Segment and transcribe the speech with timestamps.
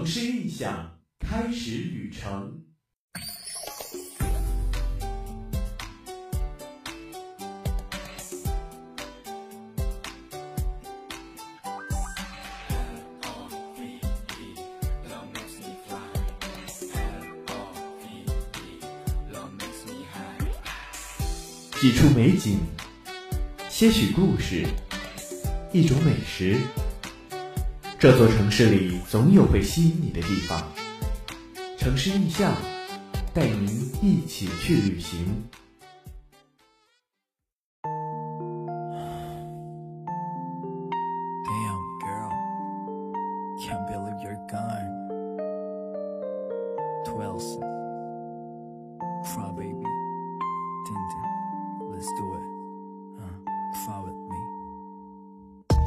[0.00, 2.58] 城市印象开始旅程。
[21.78, 22.58] 几处美景，
[23.68, 24.66] 些许故事，
[25.74, 26.56] 一种美食。
[28.00, 30.58] 这座城市里总有被吸引你的地方。
[31.76, 32.50] 城市印象，
[33.34, 33.68] 带您
[34.00, 35.44] 一起去旅行。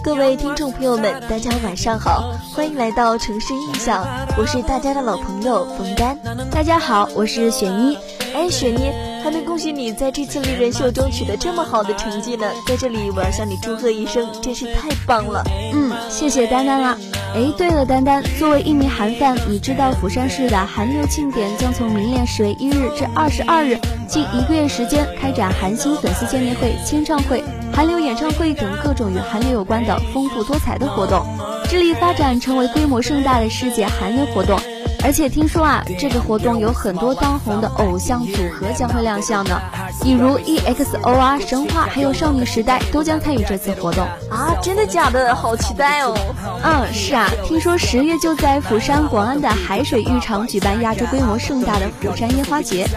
[0.04, 4.06] 各位听众朋友们，大家晚上好，欢迎来到城市印象，
[4.38, 6.18] 我是大家的老朋友冯丹。
[6.52, 7.98] 大家好，我是雪妮。
[8.36, 8.92] 哎，雪妮，
[9.24, 15.42] 还没恭喜你在这次丽人秀中取得这么好的成绩呢，在这里我要向你祝贺一声，真是太棒了。
[15.74, 16.98] 嗯，谢谢丹丹啦。
[17.34, 27.42] 哎，对了，丹丹，作为一名韩范，你知道釜山市的韩流庆典将从明年十月一日至二十二日，近一个月时间开展韩星粉丝见面会、签唱会。
[27.76, 31.26] 韩流演唱会等各种与韩流有关的丰富多彩的活动，
[31.68, 34.60] 致力发展成为规模盛大的世界韩流活动。
[35.04, 39.60] 而且听说啊，这个活动有很多当红的偶像组合将会亮相呢，
[40.02, 44.56] 比如 EXO 啊、神话，还有少女时代都将参与这次活动啊！
[44.62, 45.36] 真的假的？
[45.36, 46.16] 好期待哦！
[46.64, 52.88] 嗯，是啊，听说十月就在釜山广安的海水浴场举办亚洲规模盛大的釜山烟花节，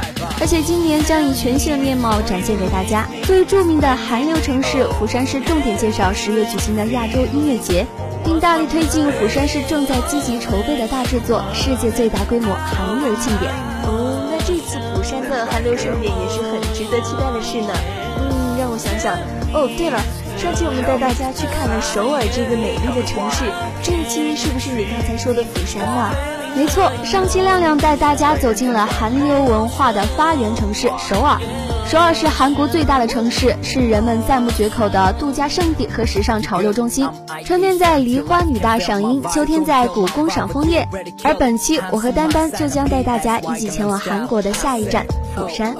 [0.41, 3.09] 而且今年将以全新的面貌展现给大家。
[3.25, 7.85] 作为著名的韩流城市，釜山市重点介绍十月举行的亚洲音乐节。
[8.27, 13.53] 并大力推进釜山市正在积极筹备的大制作——世界最大规模韩流庆典。
[13.87, 17.73] 嗯，那这次釜山的韩流盛典也是很值得期待的事呢。
[18.19, 19.15] 嗯，让我想想。
[19.55, 20.01] 哦，对了，
[20.47, 23.43] 上期我们带大家去看了首尔这个美丽的城市，
[23.83, 26.15] 这一期是不是你刚才说的釜山呢？
[26.55, 31.41] 没错，上期亮亮带大家走进了韩流文化的发源城市首尔。
[31.89, 37.09] 首尔是韩国最大的城市，是人们赞不绝口的度假胜地和时尚潮流中心。
[37.45, 40.87] 春天在梨花女大赏樱，秋天在故宫赏枫叶。
[41.25, 45.75] 而本期我和丹丹就将带大家一起前往韩国的下一站釜山。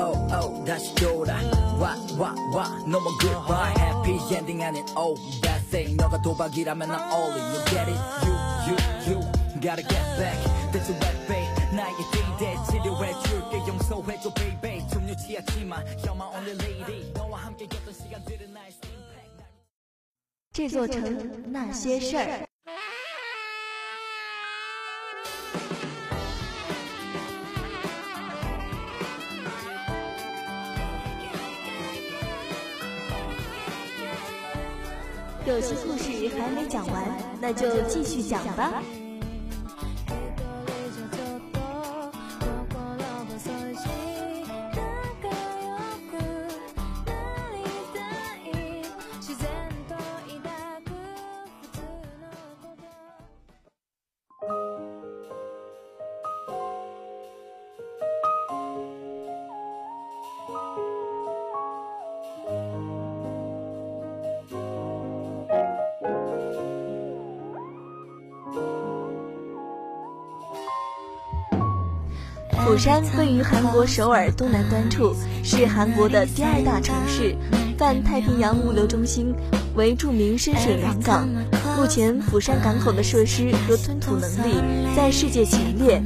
[20.53, 22.56] 这座城那些事儿。
[35.47, 37.05] 有些故事还没讲完，
[37.41, 38.83] 那就继续讲吧。
[72.67, 77.37] 釜山位于韩国首尔东南端处，是韩国的第二大城市，
[77.79, 79.33] 泛太平洋物流中心，
[79.77, 81.29] 为著名深水良港。
[81.79, 84.57] 目前，釜山港口的设施和吞吐能力
[84.97, 86.03] 在世界前列。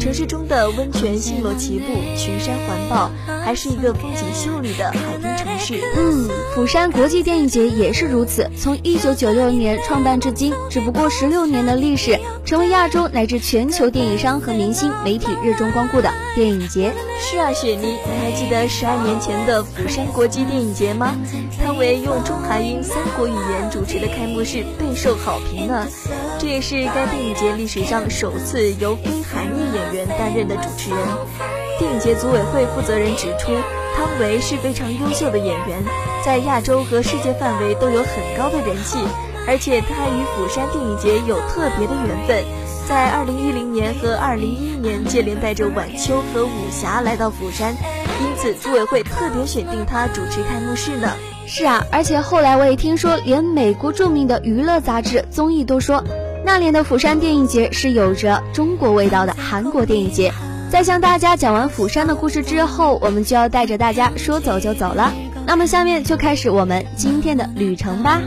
[0.00, 3.10] 城市中的温泉星罗棋布，群山环抱，
[3.44, 5.82] 还是一个风景秀丽的海滨城市。
[5.96, 16.94] 嗯，釜山国际电影节也是如此，从一九九六年创办至今，只不过十六年的历史，成为亚洲乃至全球电影商和明星媒体热衷光顾的电影节。
[17.20, 21.14] 是啊，雪妮，你还记得十二年前的釜山国际电影节吗？
[21.62, 25.86] 汤唯用中韩英三国语言主持的开幕式备受好评呢。
[26.38, 30.98] 这也是该电影节历史上首次由非韩裔演员担任的主持人。
[31.78, 33.52] 电影节组委会负责人指出，
[33.94, 35.84] 汤唯是非常优秀的演员，
[36.24, 38.08] 在亚洲和世界范围都有很
[38.38, 38.96] 高的人气，
[39.48, 42.44] 而且他还与釜山电影节有特别的缘分，
[42.86, 47.74] 在二零一零年和二零一一年接连带着晚秋和武侠来到釜山，
[48.20, 51.10] 因此组委会特别选定他主持开幕式呢。
[51.46, 56.04] 是啊，而且后来我也听说，连美国著名的娱乐杂志综艺都说。
[56.44, 60.30] 那年的釜山电影节是有着中国味道的韩国电影节。
[60.70, 65.10] 在向大家讲完釜山的故事之后，我们就要带着大家说走就走了。
[65.46, 68.20] 那么下面就开始我们今天的旅程吧。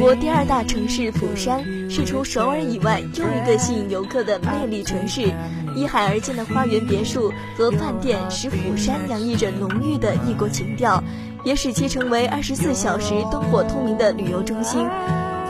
[0.00, 5.30] 国第二大城市釜山是除首尔以外又一个吸引游客的魅力城市。
[5.76, 11.04] 依海而建的花园别墅和饭店使釜山洋溢着浓郁的异国情调，
[11.44, 14.88] 也使其成为二十四小时灯火通明的旅游中心。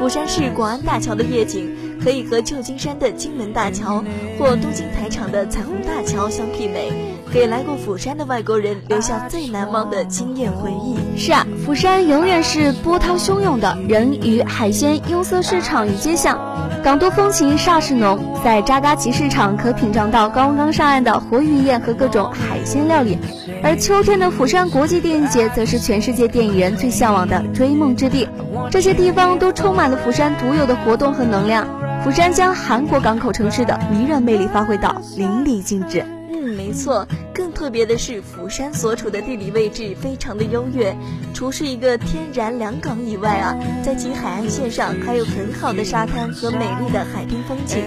[0.00, 4.04] 釜山市广安大桥的夜景可以和旧金山的金门大桥
[4.38, 6.90] 或东京台场的彩虹大桥相媲美。
[7.32, 10.96] 给来过釜山的外国人留下最难忘的惊艳回忆。
[11.16, 16.36] 是啊，釜山永远是波涛汹涌的人鱼海鲜拥塞市场与街巷，
[16.82, 18.18] 港都风情煞是浓。
[18.42, 23.16] 在扎嘎奇市场可品尝到刚刚上岸的活鱼宴和各种海鲜料理，
[23.62, 28.28] 而秋天的釜山国际电影节则是全世界电影人最向往的追梦之地。
[28.70, 31.66] 这些地方都充满了釜山独有的活动和能量。
[32.02, 36.04] 釜山将韩国港口城市的迷人魅力发挥到淋漓尽致。
[36.32, 40.96] 嗯没错，更特别的是，釜山所处的地理位置非常的优越，
[41.34, 47.82] 除是一个天然良港以外啊，在其海岸线上还有很好的沙滩和美丽的海滨风景。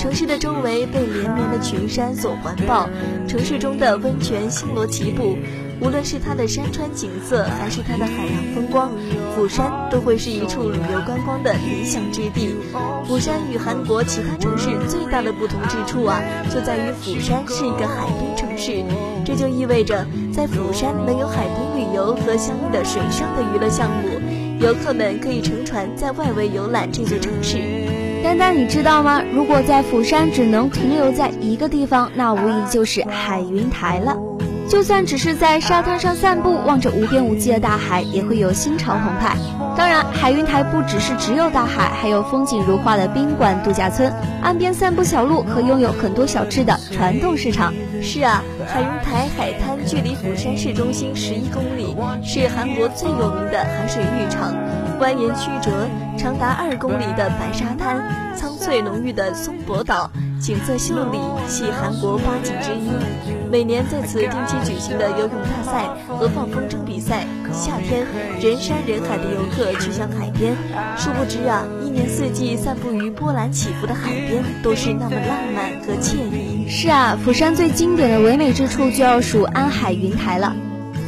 [0.00, 2.88] 城市的周围被连绵的群山所环抱，
[3.28, 5.36] 城市中的温泉星罗棋布。
[5.78, 8.90] 无论是它的山川景色，还是它的海洋风光，
[9.36, 12.54] 釜山都会是一处旅游观光的理想之地。
[13.06, 18.82] 釜山与韩国其他城市最大的不同之处啊，就在于釜山是一个海滨城市，
[19.22, 24.18] 这就意味着在釜山能有海滨旅游和相应的水上的娱乐项目，
[24.64, 27.79] 游客们可以乘船在外围游览这座城市。
[28.22, 29.22] 丹丹，你知道吗？
[29.32, 34.16] 如果在釜山只能停留在一个地方，那无疑就是海云台了。
[34.68, 39.36] 就算只是在沙滩上散步，望着无边无际的大海，也会有心潮澎湃。
[39.76, 44.12] 当然，海云台不只是只有大海，还有风景如画的宾馆度假村、
[44.42, 47.72] 岸边散步小路和拥有很多小吃的传统市场。
[48.02, 51.94] 是啊，海云台海滩距离釜山市中心十一公里，
[52.24, 54.54] 是韩国最有名的海水浴场。
[54.98, 55.88] 蜿蜒曲折、
[56.18, 62.90] 长达二公里的白沙滩，苍翠浓郁的松柏岛，景色秀丽，系韩国八景之一。
[63.50, 68.06] 每年在此定期举行的游泳大赛和放风筝比赛，夏天
[68.40, 70.54] 人山人海的游客去向海边。
[70.98, 76.59] 殊不知啊，一年四季散步于波澜起伏的海边，都是那么浪漫和惬意。
[76.72, 80.54] 是啊，釜山最经典的唯美之处就要数安海云台了。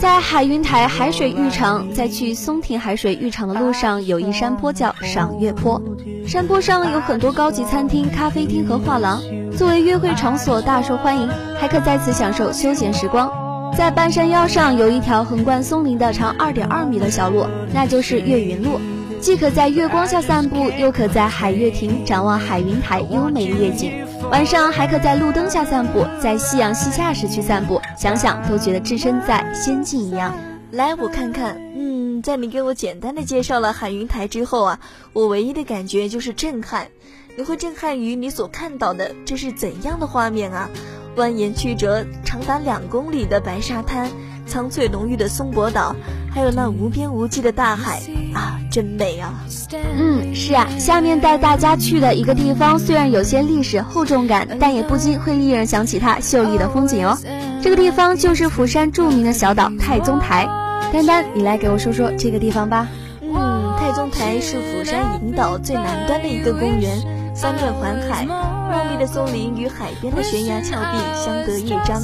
[0.01, 5.81] 在海云台海水浴场，在去松亭海水浴场的路上，有一山坡叫赏月坡。
[6.27, 9.23] 山坡上有很多高级餐厅、咖啡厅和画廊，
[9.57, 13.31] 作为约会场所大受欢迎，还可在此享受休闲时光。
[13.77, 18.81] 在半山腰上有一条横贯松林的长二点二米的小路，那就是月云路，
[19.21, 23.93] 既可在月光下散步，又可在海月亭展望海云台优美的夜景。
[24.31, 30.35] 晚上还可在路灯下散步，在夕阳西下时去散步，想想都觉得置身在仙境一样。
[30.71, 34.81] 来，我看看，嗯，在你给我简单的介绍了海云台之后啊，
[35.13, 36.89] 我唯一的感觉就是震撼。
[37.37, 40.71] 你会震撼于你所看到的这是怎样的画面啊？
[41.17, 44.11] 蜿蜒曲折、长达两公里的白沙滩。
[44.47, 45.95] 苍翠浓郁的松柏岛，
[46.35, 48.01] 还有那无边无际的大海
[48.35, 49.45] 啊，真美啊！
[49.73, 57.19] 嗯，是啊，下面带大家去的一个地方，虽然有些历史厚重感，但也不禁会令人想起它秀丽的风景哦。
[57.63, 60.49] 这个地方就是釜山著名的小岛太宗台。
[60.93, 62.89] 丹丹，你来给我说说这个地方吧。
[63.23, 67.23] 嗯，太宗台是釜山银岛最南端的一个公园。
[67.35, 72.03] 三面环海，茂密的松林与海边的悬崖峭壁相得益彰，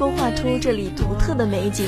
[0.00, 1.86] 勾画出这里独特的美景。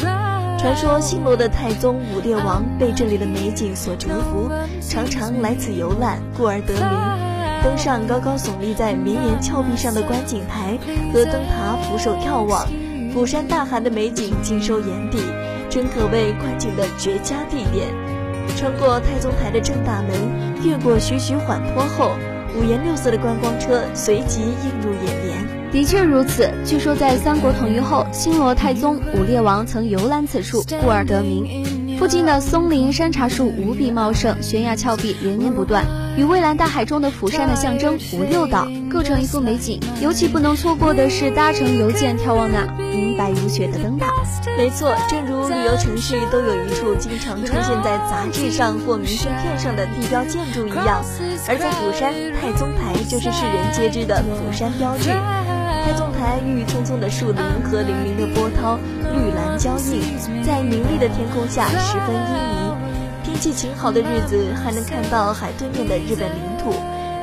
[0.58, 4.50] 传说新罗的太宗武烈王被这里的美景所折服，
[4.86, 7.64] 常常来此游览，故而得名。
[7.64, 10.78] 登上高高耸立在绵延峭壁上的观景台
[11.10, 12.68] 和灯塔俯首眺望，
[13.14, 15.18] 釜山大寒的美景尽收眼底，
[15.70, 17.88] 真可谓观景的绝佳地点。
[18.58, 22.12] 穿过太宗台的正大门，越过徐徐缓坡后，
[22.60, 25.31] 五颜六色的观光车随即映入眼帘。
[25.72, 31.96] 的确如此，据说在三国统一后，新罗太宗武烈王曾游览此处，故而得名。
[31.98, 35.86] 附近的松林、山茶树无比茂盛，悬崖峭壁连绵不断，
[36.18, 39.80] 与蔚蓝大海中的釜山的象征五六岛构成一幅美景。
[40.02, 44.12] 尤其不能错过的是搭乘邮件眺望那银白如雪的灯塔。
[44.58, 51.02] 没错，正如旅游城市都有一处经常出现在杂志上或明信片上的地标建筑一样，
[51.48, 55.10] 而在釜山，太宗台就是世人皆知的釜山标志。
[55.84, 58.78] 太宗台郁郁葱葱的树林和粼粼的波涛，
[59.12, 60.00] 绿蓝交映，
[60.44, 62.76] 在明丽的天空下十分旖旎。
[63.24, 66.72] 天气晴好的日子，还能看到海对面的日本领土。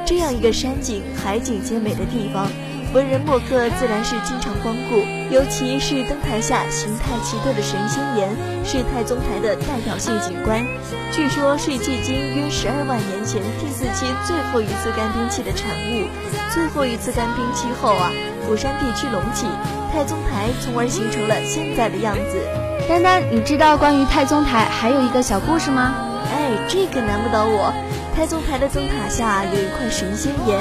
[0.06, 2.52] 这样一个山景海景皆美的地方，
[2.94, 5.00] 文人墨客自然是经常光顾。
[5.34, 8.30] 尤其是灯台下形态奇特的神仙岩，
[8.66, 10.66] 是太宗台的代表性景观。
[11.14, 16.08] 据说是距今约十二万年前第四期最后一次干冰期的产物。
[16.54, 18.12] 最后一次干冰期后啊。
[18.50, 19.46] 釜山地区隆起，
[19.94, 22.42] 太宗台从而形成了现在的样子。
[22.90, 25.94] 丹丹，你知道关于太宗台还有一个小故事吗？
[26.34, 27.72] 哎，这个难不倒我。
[28.16, 30.60] 太宗台的灯塔下有一块神仙岩，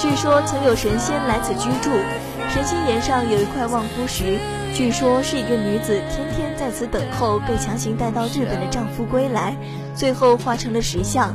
[0.00, 1.94] 据说曾有神仙来此居住。
[2.50, 4.36] 神仙岩上有一块望夫石，
[4.74, 9.56] 据说是一个女子天天在此等候被强行带到日本的丈夫归来，
[9.94, 11.32] 最后化成了石像。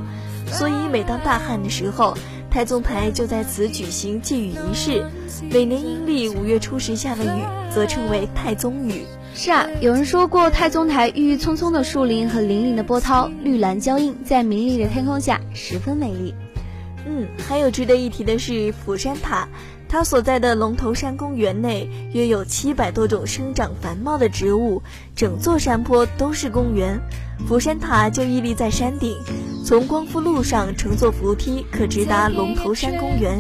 [0.52, 2.14] 所以每当大旱的时候，
[2.54, 5.04] 太宗台就在此举行祭雨仪式，
[5.52, 7.42] 每年阴历五月初十下的雨，
[7.74, 9.06] 则称为太宗雨。
[9.34, 16.36] 是啊，有人说过太宗台郁郁葱葱的树林和粼粼的波涛，绿蓝交映，在明丽的天空下十分美丽。
[17.08, 19.48] 嗯，还有值得一提的是釜山塔，
[19.90, 24.84] 它所在的龙头山公园内约有七百多种生长繁茂的植物，
[25.16, 27.02] 整座山坡都是公园。
[27.48, 29.18] 釜山塔就屹立在山顶。
[29.66, 33.40] 从光复路上乘坐扶梯可直达龙头山公园，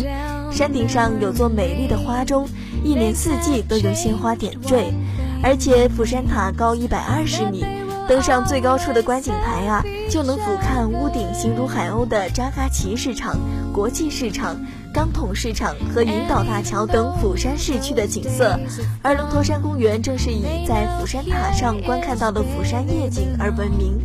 [0.51, 2.47] 山顶上有座美丽的花钟，
[2.83, 4.93] 一年四季都有鲜花点缀。
[5.41, 7.65] 而且釜山塔高一百二十米，
[8.07, 13.37] 登上最高处的观景台啊，就能俯瞰屋顶形如海鸥的扎嘎奇市场、
[13.73, 14.55] 国际市场、
[14.93, 18.59] 钢筒市场和银岛大桥等釜山市区的景色。
[19.01, 23.99] 而龙头山公园正是以在釜山塔上观看到的釜山夜景而闻名。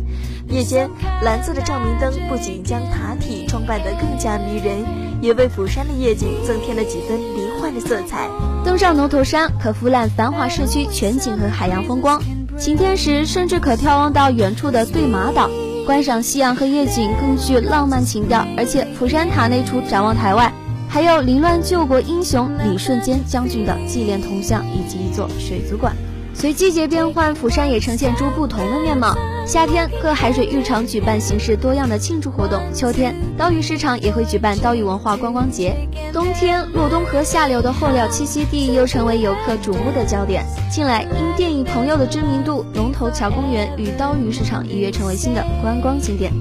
[0.47, 0.89] 夜间，
[1.21, 4.83] 蓝色的照明灯不仅将塔体装扮得更加迷人，
[5.21, 8.27] 也为釜山的夜景增添了几分迷幻的色彩。
[8.65, 12.19] 登上龙头山，可俯览繁华市区全景和海洋风光；
[12.57, 15.47] 晴天时，甚至可眺望到远处的对马岛，
[15.85, 18.43] 观赏夕阳和夜景，更具浪漫情调。
[18.57, 20.51] 而且，釜山塔内除展望台外，
[20.91, 25.95] 还有凌乱救国英雄李瞬间将军的纪念铜像，以及一座水族馆。
[26.33, 29.15] 随季节变换，釜山也呈现出不同的面貌。
[29.45, 35.73] 夏天，各海水浴场举办形式多样的庆祝活动；秋天，刀鱼市场也会举办刀鱼文化观光节；
[36.11, 40.43] 冬天，洛东河下流的候鸟栖息地又成为游客瞩目的焦点。
[40.71, 46.33] 近来，因电影《朋友》的知名度，龙头桥公园与刀鱼市场一跃成为新的观光景点。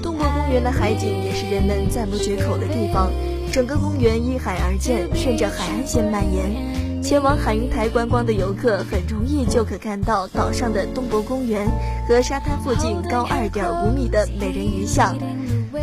[0.00, 3.10] 东国公园的海景也是人们赞不绝口的地方，
[3.50, 7.02] 整个公园依海而建，顺着海岸线蔓延。
[7.02, 11.66] 前往海云台观光的游客很容易就可看到岛上的东博公园
[12.06, 15.16] 和沙滩附近高二点五米的美人鱼像。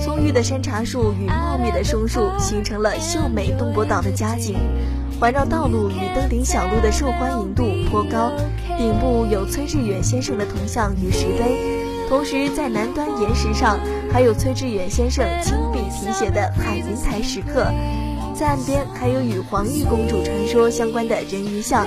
[0.03, 4.55] 葱郁的山茶树与茂密的松树形成了秀美东博岛的佳景。
[5.19, 8.31] 环绕道路与登顶小路的受欢迎度颇高，
[8.77, 13.79] 顶部有崔志远先生的铜像与石碑，同时在南端岩石上
[14.11, 17.65] 还有崔志远先生亲笔题写的海云台石刻。
[18.33, 21.85] 在岸边还有与黄玉公主传说相关的人鱼像，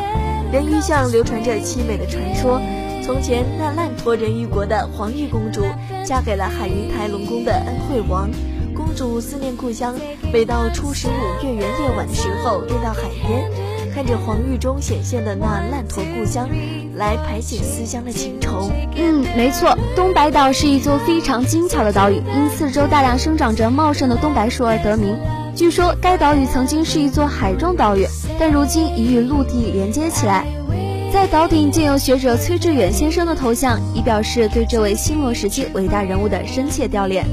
[0.50, 2.60] 人鱼像流传着凄美的传说。
[3.04, 5.62] 从前那烂陀人鱼国的黄玉公主，
[6.06, 8.30] 嫁给了海云台龙宫的恩惠王。
[8.74, 9.94] 公主思念故乡，
[10.32, 13.50] 每到初十五月圆夜晚的时候，便到海边，
[13.98, 16.48] 看着黄玉中显现的那烂陀故乡，
[16.94, 18.70] 来排解思乡的情愁。
[18.94, 25.16] 嗯，没错，东白岛是一座非常精巧的岛屿，因四周大量生长着茂盛的东白树而得名。
[25.56, 28.06] 据说该岛屿曾经是一座海状岛屿，
[28.38, 30.46] 但如今已与陆地连接起来。
[31.12, 37.26] 在岛顶建有学者崔志远先生的头像，以表示对这位新罗时期伟大人物的深切悼念。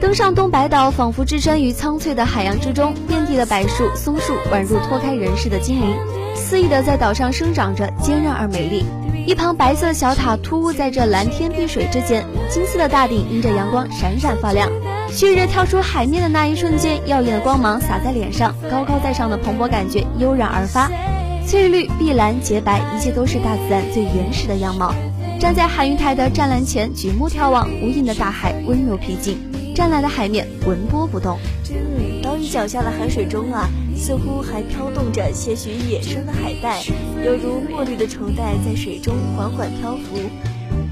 [0.00, 5.94] 登上东白岛，仿佛置身于苍翠的海洋之中，遍地的柏树、松树宛如脱开人世的精灵，
[6.34, 8.82] 肆意的在岛上生长着，坚韧而美丽。
[9.26, 14.70] 一旁白色小塔突兀在这蓝天碧水之间，金色的大顶迎着阳光闪闪发亮。
[15.12, 20.90] 旭日跳出海面的那一瞬间，耀眼的光芒洒在脸上，高高在上的蓬勃感觉悠然而发。
[21.46, 24.94] 翠绿、碧蓝、洁白，一切都是大自然最原始的样貌。
[25.38, 29.38] 站在海云台的湛蓝前，举目眺望，无垠的大海温柔平静，
[29.80, 31.38] 湛蓝的海面纹波不动。
[31.70, 36.82] 嗯，岛屿脚下的海水中啊，似乎还飘动着些许野生的海带，
[37.24, 40.20] 犹如墨绿的绸带在水中缓缓漂浮。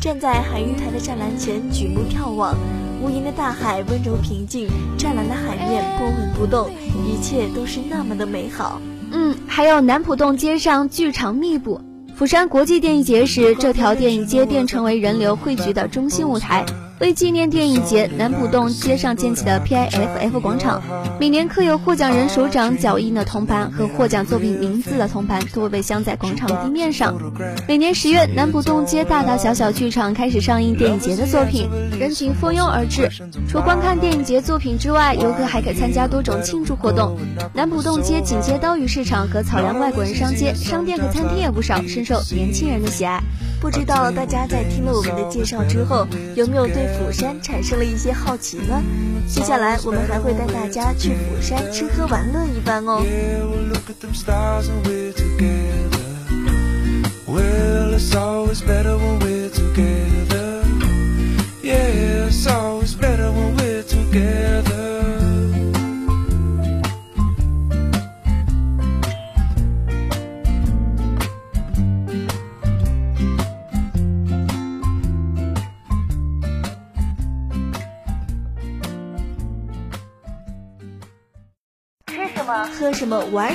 [0.00, 2.56] 站在海云台的栅栏前，举目眺望，
[3.02, 4.66] 无垠的大海温柔平静，
[4.96, 6.70] 湛蓝的海面波纹不动，
[7.06, 8.80] 一切都是那么的美好。
[9.12, 11.78] 嗯，还有南浦洞街上剧场密布。
[12.16, 16.64] 釜山国际电影节时，这条电影街便成为人流汇聚的中心舞台。
[17.00, 20.82] 为纪念电影节，南浦洞街上建起的 PIFF 广场，
[21.20, 27.16] 每年刻有获奖人手掌脚印的铜盘和获奖作品名字的铜盘都会被镶在广场地面上。
[27.68, 31.68] 每年十月，南浦洞街大大小小剧场开始上映电影节的作品，
[32.00, 33.08] 人群蜂拥而至。
[33.48, 36.08] 除观看电影节作品之外，游客还可参加。
[36.08, 37.18] 多种庆祝活动。
[37.52, 43.22] 南浦洞街紧接刀鱼市场和草原外国人商街，商店和餐厅也不少，深受年轻人的喜爱。
[43.60, 48.82] 不知道大家在听了我们的介绍之后，有没有对釜山产生了一些好奇呢？
[49.26, 53.02] 接下来我们还会带大家去釜山吃喝玩乐一番哦。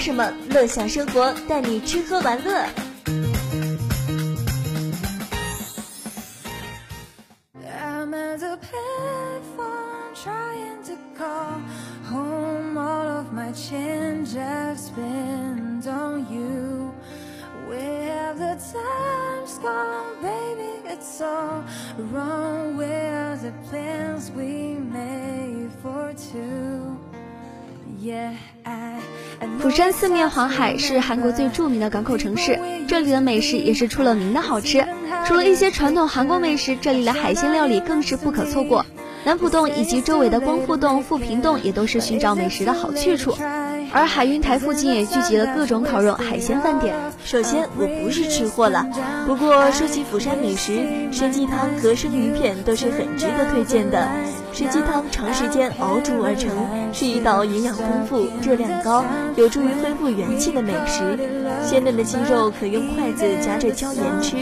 [0.03, 0.21] 什么？
[0.21, 2.67] 玩什么，乐享生活，带你吃喝玩乐。
[29.59, 32.59] 釜山四面环海，是韩国最著名的港口城市。
[32.87, 34.85] 这里的美食也是出了名的好吃。
[35.25, 38.85] 除了一些传统韩国美食，这里的海鲜料理更是不可错过。
[39.23, 43.37] 南浦洞以及周围的光复洞、富平洞也都是寻找美食的好去处。
[43.93, 46.95] 而海云台附近也聚集了各种烤肉、海鲜饭店。
[47.23, 48.85] 首先，我不是吃货了，
[49.25, 50.81] 不过说起釜山美食，
[51.13, 54.09] 参鸡汤和生鱼片都是很值得推荐的。
[54.53, 56.51] 是鸡汤长时间熬煮而成，
[56.93, 59.03] 是一道营养丰富、热量高、
[59.35, 61.17] 有助于恢复元气的美食。
[61.63, 64.37] 鲜嫩的鸡肉可用筷子夹着椒盐吃，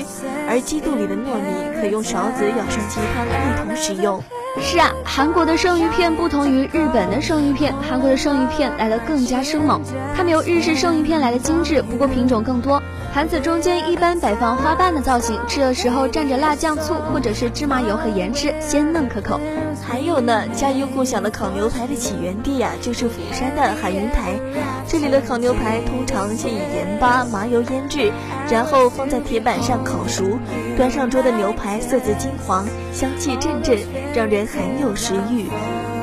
[0.49, 4.21] 而鸡肚里的糯米可用勺子舀上鸡汤一同食用。
[4.59, 9.81] 是啊，韩国的生鱼片不同于日本的生鱼片，韩国的生鱼片来的更加生猛，
[10.13, 12.83] 它没有日式生鱼片来的精致，不过品种更多。
[13.13, 19.37] 盘子中间一般摆放花瓣的造型，吃的时候蘸着辣酱醋或者是芝麻油和盐吃，鲜嫩可口。
[19.85, 24.39] 还有呢，家喻户晓的烤牛排的起源地呀，就是釜山的海云台。
[24.87, 28.13] 这里的烤牛排通常先以盐巴、麻油腌制，
[28.49, 30.39] 然后放在铁板上烤熟，
[30.77, 33.77] 端上桌的牛排色泽金黄，香气阵阵，
[34.15, 35.47] 让人很有食欲。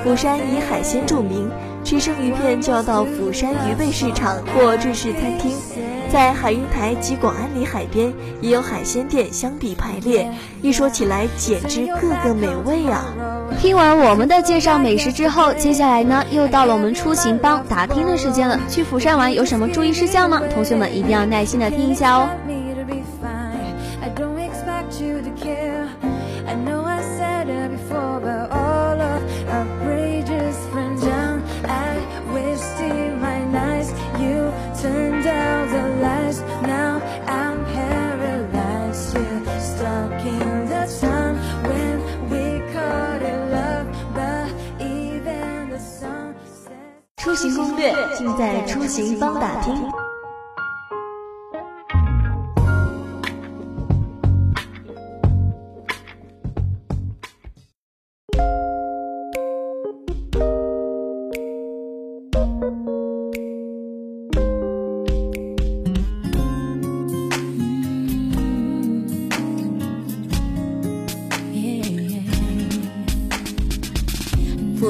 [0.05, 1.51] 釜山以海鲜著名，
[1.83, 5.57] 吃生鱼片就要到釜山鱼贝市场或日式餐厅。
[6.11, 10.31] 在海云台及广安里海边也有海鲜店相比排列，
[10.63, 13.05] 一说起来简直个个美味啊！
[13.61, 18.59] 听完我们的介绍美食之后，接下来呢又到了我们出行帮打听的时间了。
[18.69, 20.41] 去釜山玩有什么注意事项吗？
[20.53, 22.29] 同学们一定要耐心的听一下哦。
[48.17, 49.98] 尽在出行帮打听。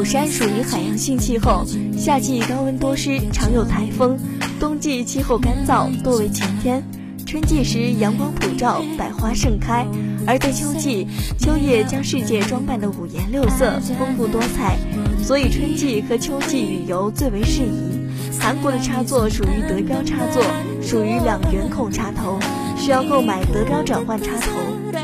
[0.08, 1.66] 山属于海洋性气候，
[1.98, 4.16] 夏季高温多湿，常有台风；
[4.58, 6.80] 冬季气候干燥，多为晴天；
[7.26, 9.84] 春季时阳光普照，百花盛开；
[10.26, 11.06] 而在秋季，
[11.38, 14.78] 秋叶将世界装扮得五颜六色，丰富多彩，
[15.22, 18.00] 所以春季和秋季旅游最为适宜。
[18.40, 20.42] 韩国的插座属于德标插座，
[20.80, 22.38] 属于两圆孔插头，
[22.78, 24.52] 需要购买德标转换插头。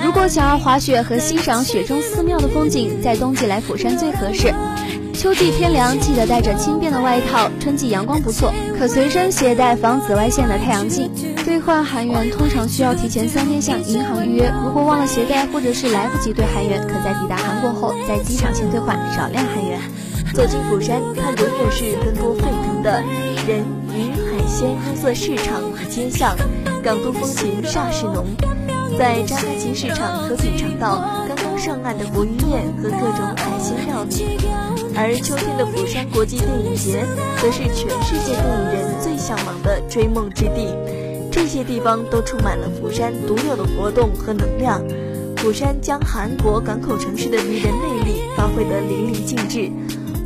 [0.02, 4.54] 如果想要滑雪和欣赏雪中寺庙的风景，在冬季来釜山最合适。
[5.14, 7.48] 秋季天凉，记得带着轻便的外套。
[7.60, 11.10] 春季阳光不错，可随身携带防紫外线的太阳镜。
[11.44, 19.78] 兑换韩元通常需要提前三天向银行预约，如果忘了携带或者是来不及兑韩元，可在抵达韩国后在机场先兑换少量韩元。
[20.34, 23.00] 走进釜山，看永远是奔波沸腾的
[23.46, 26.36] 人、鱼、海鲜、优色市场和街巷，
[26.82, 28.26] 港都风情煞是浓。
[28.98, 34.38] 在扎哈奇市场可品尝到刚刚上岸的活鱼面和各种海鲜料理，
[34.96, 37.04] 而秋天的釜山国际电影节，
[37.40, 40.72] 则是全世界电影人最向往的追梦之地。
[41.32, 44.80] 这些地方都充满了釜山独有的活动和能量。
[45.36, 49.70] 釜山将韩国港口城市的迷人魅力发挥得淋漓尽致。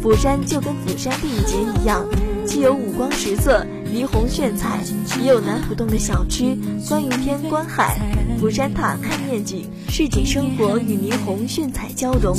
[0.00, 2.06] 釜山就跟釜山电影节一样，
[2.46, 4.78] 既有五光十色、霓虹炫彩，
[5.20, 6.56] 也有南浦洞的小吃、
[6.88, 7.98] 观云天、观海、
[8.38, 12.36] 釜山塔看面景，市井生活与霓虹炫彩交融。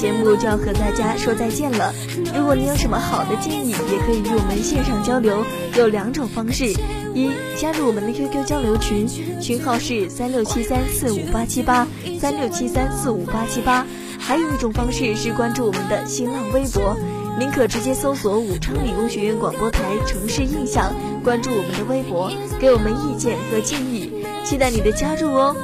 [0.00, 1.92] 节目就要和大家说再见了。
[2.34, 5.44] 如果你有什么好的建议，也可以与我们线上交流，
[5.76, 6.72] 有两种方式：
[7.14, 9.06] 一、加入我们的 QQ 交流群，
[9.38, 11.86] 群号是三六七三四五八七八
[12.18, 13.84] 三六七三四五八七八；
[14.18, 16.96] 还有一种方式是关注我们的新浪微博，
[17.38, 24.10] 您可直接搜索武昌理工学院广播台城市印象，关注我们的微博，给我们意见和建议，
[24.46, 25.54] 期待你的加入哦。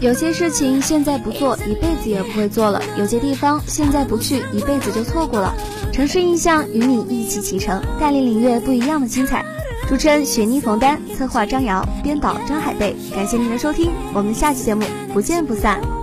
[0.00, 5.52] 有些事情现在不做，一辈子也不会做了；有些地方现在不去，一辈子就错过了。
[5.92, 9.44] 城市印象与你一起启程，带你领略不一样的精彩。
[9.88, 12.94] 主持人雪妮冯丹，策划张瑶，编导张海贝。
[13.12, 15.97] 感谢您的收听，我们下期节目不见不散。